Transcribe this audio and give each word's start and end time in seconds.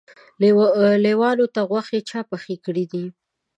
لېوانو 1.03 1.45
ته 1.55 1.61
غوښې 1.69 1.99
چا 2.09 2.19
پخې 2.29 2.55
کړي 2.65 2.85
دي؟ 2.91 3.05